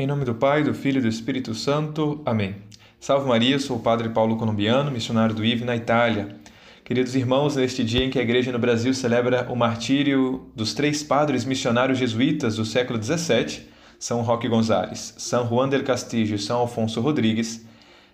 Em 0.00 0.06
nome 0.06 0.24
do 0.24 0.34
Pai, 0.34 0.64
do 0.64 0.72
Filho 0.72 0.96
e 0.96 1.02
do 1.02 1.08
Espírito 1.08 1.54
Santo. 1.54 2.22
Amém. 2.24 2.56
Salve 2.98 3.28
Maria, 3.28 3.58
sou 3.58 3.76
o 3.76 3.80
Padre 3.80 4.08
Paulo 4.08 4.38
Colombiano, 4.38 4.90
missionário 4.90 5.34
do 5.34 5.44
IV 5.44 5.62
na 5.66 5.76
Itália. 5.76 6.36
Queridos 6.82 7.14
irmãos, 7.14 7.56
neste 7.56 7.84
dia 7.84 8.02
em 8.02 8.08
que 8.08 8.18
a 8.18 8.22
Igreja 8.22 8.50
no 8.50 8.58
Brasil 8.58 8.94
celebra 8.94 9.46
o 9.52 9.54
martírio 9.54 10.46
dos 10.56 10.72
três 10.72 11.02
padres 11.02 11.44
missionários 11.44 11.98
jesuítas 11.98 12.56
do 12.56 12.64
século 12.64 12.98
XVII, 12.98 13.66
São 13.98 14.22
Roque 14.22 14.48
Gonzales, 14.48 15.14
São 15.18 15.46
Juan 15.46 15.68
del 15.68 15.84
Castillo 15.84 16.34
e 16.34 16.38
São 16.38 16.60
Alfonso 16.60 17.02
Rodrigues, 17.02 17.66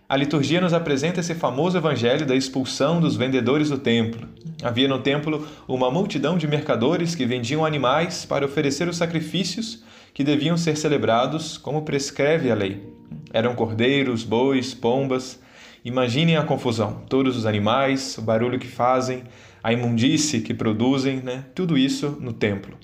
a 0.09 0.17
liturgia 0.17 0.61
nos 0.61 0.73
apresenta 0.73 1.19
esse 1.19 1.35
famoso 1.35 1.77
evangelho 1.77 2.25
da 2.25 2.37
expulsão 2.37 3.01
dos 3.01 3.17
vendedores 3.17 3.71
do 3.71 3.79
templo. 3.79 4.29
Havia 4.63 4.87
no 4.87 5.01
templo 5.01 5.47
uma 5.67 5.91
multidão 5.91 6.39
de 6.39 6.47
mercadores 6.47 7.17
que 7.17 7.27
vendiam 7.27 7.67
animais 7.67 8.25
para 8.25 8.47
oferecer 8.47 8.89
os 8.89 8.97
sacrifícios 8.97 9.83
que 10.15 10.23
deviam 10.23 10.57
ser 10.57 10.77
celebrados 10.77 11.59
como 11.59 11.83
prescreve 11.83 12.53
a 12.53 12.55
lei. 12.55 12.89
Eram 13.33 13.57
cordeiros, 13.57 14.23
bois, 14.23 14.73
pombas. 14.73 15.41
Imaginem 15.85 16.37
a 16.37 16.45
confusão: 16.45 17.03
todos 17.09 17.37
os 17.37 17.45
animais, 17.45 18.17
o 18.17 18.23
barulho 18.23 18.61
que 18.61 18.69
fazem, 18.69 19.25
a 19.61 19.73
imundície 19.73 20.41
que 20.41 20.55
produzem, 20.55 21.17
né? 21.17 21.45
tudo 21.53 21.77
isso 21.77 22.17
no 22.21 22.33
templo. 22.33 22.79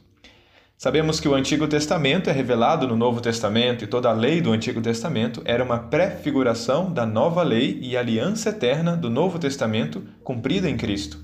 Sabemos 0.82 1.20
que 1.20 1.28
o 1.28 1.34
Antigo 1.36 1.68
Testamento 1.68 2.28
é 2.28 2.32
revelado 2.32 2.88
no 2.88 2.96
Novo 2.96 3.20
Testamento 3.20 3.84
e 3.84 3.86
toda 3.86 4.10
a 4.10 4.12
lei 4.12 4.40
do 4.40 4.50
Antigo 4.50 4.80
Testamento 4.80 5.40
era 5.44 5.62
uma 5.62 5.78
prefiguração 5.78 6.92
da 6.92 7.06
nova 7.06 7.40
lei 7.44 7.78
e 7.80 7.96
aliança 7.96 8.48
eterna 8.48 8.96
do 8.96 9.08
Novo 9.08 9.38
Testamento 9.38 10.02
cumprida 10.24 10.68
em 10.68 10.76
Cristo. 10.76 11.20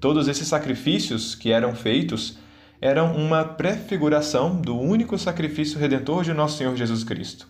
Todos 0.00 0.28
esses 0.28 0.48
sacrifícios 0.48 1.34
que 1.34 1.52
eram 1.52 1.74
feitos 1.74 2.38
eram 2.80 3.14
uma 3.14 3.44
prefiguração 3.44 4.58
do 4.58 4.80
único 4.80 5.18
sacrifício 5.18 5.78
redentor 5.78 6.24
de 6.24 6.32
nosso 6.32 6.56
Senhor 6.56 6.74
Jesus 6.74 7.04
Cristo. 7.04 7.46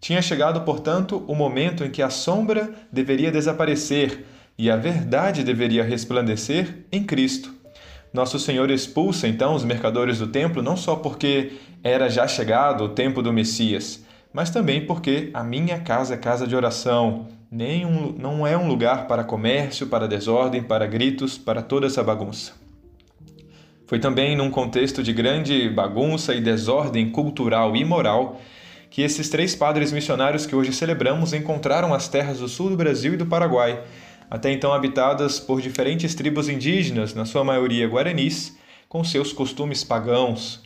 Tinha 0.00 0.22
chegado, 0.22 0.62
portanto, 0.62 1.22
o 1.28 1.34
momento 1.34 1.84
em 1.84 1.90
que 1.90 2.00
a 2.00 2.08
sombra 2.08 2.72
deveria 2.90 3.30
desaparecer 3.30 4.24
e 4.56 4.70
a 4.70 4.76
verdade 4.78 5.44
deveria 5.44 5.84
resplandecer 5.84 6.86
em 6.90 7.04
Cristo 7.04 7.60
nosso 8.12 8.38
Senhor 8.38 8.70
expulsa 8.70 9.26
então 9.26 9.54
os 9.54 9.64
mercadores 9.64 10.18
do 10.18 10.26
templo 10.26 10.62
não 10.62 10.76
só 10.76 10.96
porque 10.96 11.52
era 11.82 12.10
já 12.10 12.28
chegado 12.28 12.84
o 12.84 12.88
tempo 12.90 13.22
do 13.22 13.32
Messias, 13.32 14.04
mas 14.32 14.50
também 14.50 14.84
porque 14.84 15.30
a 15.32 15.42
minha 15.42 15.80
casa 15.80 16.14
é 16.14 16.16
casa 16.18 16.46
de 16.46 16.54
oração, 16.54 17.26
nem 17.50 17.86
um, 17.86 18.14
não 18.18 18.46
é 18.46 18.56
um 18.56 18.68
lugar 18.68 19.06
para 19.06 19.24
comércio, 19.24 19.86
para 19.86 20.06
desordem, 20.08 20.62
para 20.62 20.86
gritos, 20.86 21.38
para 21.38 21.62
toda 21.62 21.86
essa 21.86 22.02
bagunça. 22.02 22.52
Foi 23.86 23.98
também 23.98 24.36
num 24.36 24.50
contexto 24.50 25.02
de 25.02 25.12
grande 25.12 25.68
bagunça 25.68 26.34
e 26.34 26.40
desordem 26.40 27.10
cultural 27.10 27.76
e 27.76 27.84
moral 27.84 28.40
que 28.88 29.02
esses 29.02 29.28
três 29.30 29.54
padres 29.54 29.90
missionários 29.90 30.44
que 30.44 30.54
hoje 30.54 30.72
celebramos 30.72 31.32
encontraram 31.32 31.94
as 31.94 32.08
terras 32.08 32.38
do 32.38 32.48
sul 32.48 32.70
do 32.70 32.76
Brasil 32.76 33.14
e 33.14 33.16
do 33.16 33.26
Paraguai 33.26 33.82
até 34.32 34.50
então 34.50 34.72
habitadas 34.72 35.38
por 35.38 35.60
diferentes 35.60 36.14
tribos 36.14 36.48
indígenas, 36.48 37.12
na 37.12 37.26
sua 37.26 37.44
maioria 37.44 37.86
guaranis, 37.86 38.56
com 38.88 39.04
seus 39.04 39.30
costumes 39.30 39.84
pagãos. 39.84 40.62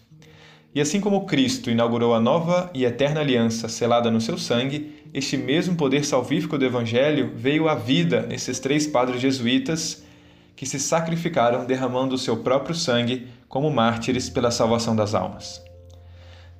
E 0.72 0.80
assim 0.80 1.00
como 1.00 1.26
Cristo 1.26 1.68
inaugurou 1.68 2.14
a 2.14 2.20
nova 2.20 2.70
e 2.72 2.84
eterna 2.84 3.22
aliança 3.22 3.68
selada 3.68 4.08
no 4.08 4.20
seu 4.20 4.38
sangue, 4.38 4.94
este 5.12 5.36
mesmo 5.36 5.74
poder 5.74 6.04
salvífico 6.04 6.56
do 6.56 6.64
Evangelho 6.64 7.32
veio 7.34 7.68
à 7.68 7.74
vida 7.74 8.20
nesses 8.28 8.60
três 8.60 8.86
padres 8.86 9.20
jesuítas 9.20 10.04
que 10.54 10.64
se 10.64 10.78
sacrificaram 10.78 11.66
derramando 11.66 12.14
o 12.14 12.18
seu 12.18 12.36
próprio 12.36 12.72
sangue 12.72 13.26
como 13.48 13.68
mártires 13.68 14.30
pela 14.30 14.52
salvação 14.52 14.94
das 14.94 15.12
almas. 15.12 15.65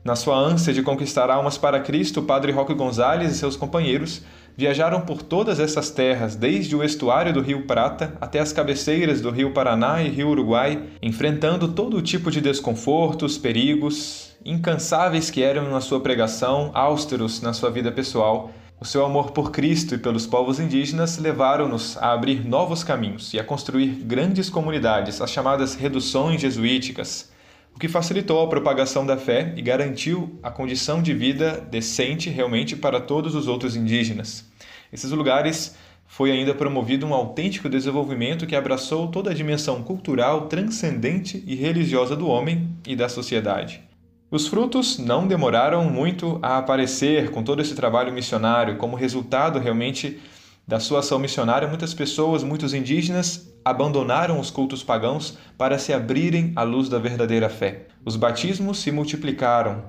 Na 0.06 0.14
sua 0.14 0.38
ânsia 0.38 0.72
de 0.72 0.84
conquistar 0.84 1.30
almas 1.30 1.58
para 1.58 1.80
Cristo, 1.80 2.20
o 2.20 2.22
padre 2.22 2.52
Roque 2.52 2.72
Gonzales 2.72 3.32
e 3.32 3.34
seus 3.34 3.56
companheiros 3.56 4.22
viajaram 4.56 5.00
por 5.00 5.20
todas 5.20 5.58
essas 5.58 5.90
terras, 5.90 6.36
desde 6.36 6.76
o 6.76 6.84
estuário 6.84 7.32
do 7.32 7.40
Rio 7.40 7.66
Prata 7.66 8.16
até 8.20 8.38
as 8.38 8.52
cabeceiras 8.52 9.20
do 9.20 9.32
Rio 9.32 9.50
Paraná 9.50 10.00
e 10.00 10.08
Rio 10.08 10.28
Uruguai, 10.28 10.80
enfrentando 11.02 11.66
todo 11.66 12.00
tipo 12.00 12.30
de 12.30 12.40
desconfortos, 12.40 13.36
perigos, 13.36 14.36
incansáveis 14.44 15.28
que 15.28 15.42
eram 15.42 15.68
na 15.68 15.80
sua 15.80 15.98
pregação, 15.98 16.70
austeros 16.72 17.42
na 17.42 17.52
sua 17.52 17.72
vida 17.72 17.90
pessoal. 17.90 18.52
O 18.78 18.84
seu 18.84 19.04
amor 19.04 19.32
por 19.32 19.50
Cristo 19.50 19.96
e 19.96 19.98
pelos 19.98 20.24
povos 20.24 20.60
indígenas 20.60 21.18
levaram-nos 21.18 21.96
a 21.96 22.12
abrir 22.12 22.46
novos 22.46 22.84
caminhos 22.84 23.34
e 23.34 23.40
a 23.40 23.44
construir 23.44 23.88
grandes 23.88 24.48
comunidades, 24.48 25.20
as 25.20 25.32
chamadas 25.32 25.74
reduções 25.74 26.40
jesuíticas 26.40 27.34
o 27.76 27.78
que 27.78 27.88
facilitou 27.88 28.42
a 28.42 28.48
propagação 28.48 29.04
da 29.04 29.18
fé 29.18 29.52
e 29.54 29.60
garantiu 29.60 30.38
a 30.42 30.50
condição 30.50 31.02
de 31.02 31.12
vida 31.12 31.60
decente 31.70 32.30
realmente 32.30 32.74
para 32.74 33.02
todos 33.02 33.34
os 33.34 33.46
outros 33.46 33.76
indígenas. 33.76 34.46
Esses 34.90 35.10
lugares 35.10 35.76
foi 36.06 36.30
ainda 36.30 36.54
promovido 36.54 37.04
um 37.04 37.12
autêntico 37.12 37.68
desenvolvimento 37.68 38.46
que 38.46 38.56
abraçou 38.56 39.08
toda 39.08 39.30
a 39.30 39.34
dimensão 39.34 39.82
cultural, 39.82 40.46
transcendente 40.46 41.44
e 41.46 41.54
religiosa 41.54 42.16
do 42.16 42.26
homem 42.28 42.74
e 42.86 42.96
da 42.96 43.10
sociedade. 43.10 43.82
Os 44.30 44.48
frutos 44.48 44.98
não 44.98 45.26
demoraram 45.26 45.84
muito 45.84 46.38
a 46.40 46.56
aparecer 46.56 47.30
com 47.30 47.42
todo 47.42 47.60
esse 47.60 47.74
trabalho 47.74 48.10
missionário, 48.10 48.78
como 48.78 48.96
resultado 48.96 49.58
realmente 49.58 50.18
da 50.66 50.80
sua 50.80 50.98
ação 50.98 51.18
missionária, 51.18 51.68
muitas 51.68 51.94
pessoas, 51.94 52.42
muitos 52.42 52.74
indígenas, 52.74 53.52
abandonaram 53.64 54.40
os 54.40 54.50
cultos 54.50 54.82
pagãos 54.82 55.38
para 55.56 55.78
se 55.78 55.92
abrirem 55.92 56.52
à 56.56 56.62
luz 56.62 56.88
da 56.88 56.98
verdadeira 56.98 57.48
fé. 57.48 57.86
Os 58.04 58.16
batismos 58.16 58.78
se 58.78 58.90
multiplicaram, 58.90 59.84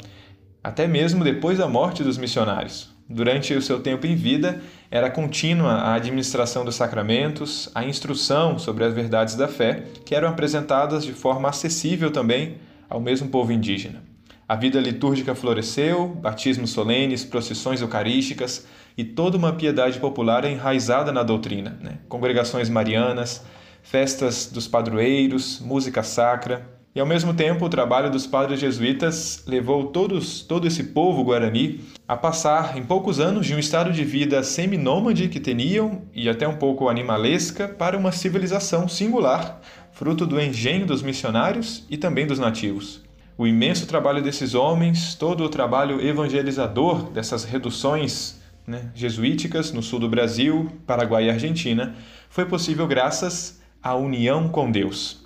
até 0.64 0.86
mesmo 0.88 1.24
depois 1.24 1.58
da 1.58 1.68
morte 1.68 2.04
dos 2.04 2.18
missionários. 2.18 2.96
Durante 3.10 3.54
o 3.54 3.62
seu 3.62 3.80
tempo 3.80 4.06
em 4.06 4.16
vida, 4.16 4.62
era 4.92 5.10
contínua 5.10 5.72
a 5.72 5.94
administração 5.96 6.66
dos 6.66 6.76
sacramentos, 6.76 7.72
a 7.74 7.86
instrução 7.86 8.60
sobre 8.60 8.84
as 8.84 8.94
verdades 8.94 9.36
da 9.36 9.48
fé, 9.48 9.86
que 10.06 10.14
eram 10.14 10.28
apresentadas 10.28 11.06
de 11.06 11.14
forma 11.14 11.50
acessível 11.50 12.12
também 12.12 12.58
ao 12.90 13.00
mesmo 13.00 13.30
povo 13.30 13.52
indígena. 13.52 14.04
A 14.50 14.56
vida 14.56 14.80
litúrgica 14.80 15.36
floresceu, 15.36 16.08
batismos 16.08 16.70
solenes, 16.70 17.26
procissões 17.26 17.82
eucarísticas 17.82 18.66
e 18.98 19.04
toda 19.04 19.36
uma 19.36 19.52
piedade 19.52 20.00
popular 20.00 20.46
enraizada 20.46 21.12
na 21.12 21.22
doutrina. 21.22 21.78
Né? 21.82 21.98
Congregações 22.08 22.70
marianas, 22.70 23.44
festas 23.84 24.50
dos 24.50 24.66
padroeiros, 24.66 25.60
música 25.60 26.02
sacra. 26.02 26.66
E 26.96 27.00
ao 27.02 27.06
mesmo 27.06 27.34
tempo, 27.34 27.66
o 27.66 27.70
trabalho 27.70 28.10
dos 28.10 28.26
padres 28.26 28.62
jesuítas 28.62 29.44
levou 29.46 29.88
todos, 29.88 30.40
todo 30.40 30.66
esse 30.66 30.86
povo 30.86 31.26
guarani 31.26 31.82
a 32.08 32.16
passar, 32.16 32.78
em 32.78 32.84
poucos 32.84 33.20
anos, 33.20 33.46
de 33.46 33.54
um 33.54 33.60
estado 33.60 33.92
de 33.92 34.06
vida 34.06 34.42
seminômade 34.44 35.28
que 35.28 35.42
teniam 35.42 36.04
e 36.14 36.30
até 36.30 36.48
um 36.48 36.56
pouco 36.56 36.88
animalesca 36.88 37.68
para 37.68 37.98
uma 37.98 38.14
civilização 38.14 38.88
singular, 38.88 39.60
fruto 39.92 40.26
do 40.26 40.40
engenho 40.40 40.86
dos 40.86 41.04
missionários 41.04 41.86
e 41.90 41.98
também 41.98 42.26
dos 42.26 42.40
nativos 42.40 43.06
o 43.38 43.46
imenso 43.46 43.86
trabalho 43.86 44.22
desses 44.22 44.56
homens, 44.56 45.14
todo 45.14 45.44
o 45.44 45.50
trabalho 45.50 46.02
evangelizador 46.02 47.04
dessas 47.12 47.44
reduções 47.44 48.42
né, 48.66 48.90
jesuíticas 48.96 49.72
no 49.72 49.84
sul 49.84 50.00
do 50.00 50.10
Brasil, 50.10 50.72
Paraguai 50.88 51.26
e 51.26 51.30
Argentina, 51.30 51.96
foi 52.30 52.46
possível 52.46 52.88
graças 52.88 53.62
à 53.82 53.94
união 53.96 54.50
com 54.50 54.72
Deus. 54.72 55.24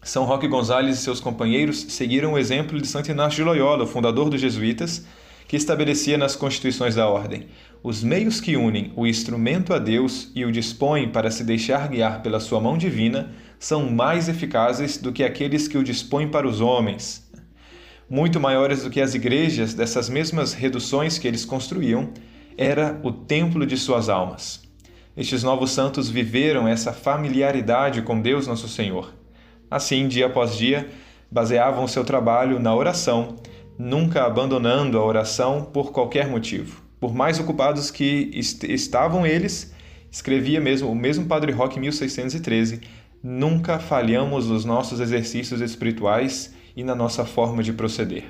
São 0.00 0.24
Roque 0.24 0.46
Gonzalez 0.46 0.96
e 0.96 1.00
seus 1.02 1.18
companheiros 1.18 1.86
seguiram 1.88 2.34
o 2.34 2.38
exemplo 2.38 2.80
de 2.80 2.86
Santo 2.86 3.10
Inácio 3.10 3.38
de 3.38 3.42
Loyola, 3.42 3.84
fundador 3.84 4.30
dos 4.30 4.40
jesuítas, 4.40 5.04
que 5.48 5.56
estabelecia 5.56 6.16
nas 6.16 6.36
constituições 6.36 6.94
da 6.94 7.08
ordem: 7.08 7.48
os 7.82 8.04
meios 8.04 8.40
que 8.40 8.56
unem 8.56 8.92
o 8.94 9.08
instrumento 9.08 9.74
a 9.74 9.78
Deus 9.78 10.30
e 10.36 10.44
o 10.44 10.52
dispõem 10.52 11.08
para 11.08 11.32
se 11.32 11.42
deixar 11.42 11.88
guiar 11.88 12.22
pela 12.22 12.38
sua 12.38 12.60
mão 12.60 12.78
divina 12.78 13.32
são 13.58 13.90
mais 13.90 14.28
eficazes 14.28 14.98
do 14.98 15.12
que 15.12 15.24
aqueles 15.24 15.66
que 15.66 15.78
o 15.78 15.82
dispõem 15.82 16.28
para 16.28 16.46
os 16.46 16.60
homens 16.60 17.23
muito 18.08 18.40
maiores 18.40 18.82
do 18.82 18.90
que 18.90 19.00
as 19.00 19.14
igrejas 19.14 19.74
dessas 19.74 20.08
mesmas 20.08 20.52
reduções 20.52 21.18
que 21.18 21.26
eles 21.26 21.44
construíam, 21.44 22.10
era 22.56 23.00
o 23.02 23.10
templo 23.10 23.66
de 23.66 23.76
suas 23.76 24.08
almas. 24.08 24.62
Estes 25.16 25.42
novos 25.42 25.70
santos 25.70 26.08
viveram 26.08 26.66
essa 26.66 26.92
familiaridade 26.92 28.02
com 28.02 28.20
Deus 28.20 28.46
Nosso 28.46 28.68
Senhor. 28.68 29.14
Assim, 29.70 30.08
dia 30.08 30.26
após 30.26 30.56
dia, 30.56 30.88
baseavam 31.30 31.86
seu 31.86 32.04
trabalho 32.04 32.58
na 32.58 32.74
oração, 32.74 33.36
nunca 33.78 34.24
abandonando 34.24 34.98
a 34.98 35.04
oração 35.04 35.64
por 35.72 35.92
qualquer 35.92 36.28
motivo. 36.28 36.82
Por 37.00 37.14
mais 37.14 37.38
ocupados 37.38 37.90
que 37.90 38.30
est 38.34 38.64
estavam 38.64 39.26
eles, 39.26 39.74
escrevia 40.10 40.60
mesmo 40.60 40.90
o 40.90 40.94
mesmo 40.94 41.26
Padre 41.26 41.52
Roque 41.52 41.78
em 41.78 41.82
1613, 41.82 42.80
nunca 43.22 43.78
falhamos 43.78 44.48
nos 44.48 44.64
nossos 44.64 45.00
exercícios 45.00 45.60
espirituais 45.60 46.54
e 46.76 46.82
na 46.82 46.94
nossa 46.94 47.24
forma 47.24 47.62
de 47.62 47.72
proceder. 47.72 48.24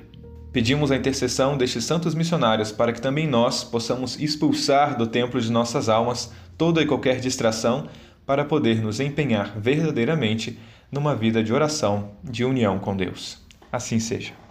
Pedimos 0.53 0.93
a 0.93 0.97
intercessão 0.97 1.57
destes 1.57 1.85
santos 1.85 2.15
missionários 2.15 2.71
para 2.71 2.93
que 2.93 3.01
também 3.01 3.27
nós 3.27 3.65
possamos 3.65 4.21
expulsar 4.21 4.97
do 4.97 5.07
templo 5.07 5.41
de 5.41 5.51
nossas 5.51 5.89
almas 5.89 6.33
toda 6.57 6.81
e 6.81 6.87
qualquer 6.87 7.19
distração 7.19 7.89
para 8.25 8.45
poder 8.45 8.81
nos 8.81 9.01
empenhar 9.01 9.59
verdadeiramente 9.59 10.59
numa 10.93 11.15
vida 11.15 11.43
de 11.43 11.53
oração, 11.53 12.13
de 12.23 12.45
união 12.45 12.79
com 12.79 12.97
Deus. 12.97 13.39
Assim 13.73 13.99
seja. 13.99 14.44